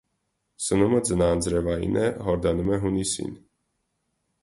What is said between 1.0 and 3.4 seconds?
ձնաանձրևային է, հորդանում է հունիսին։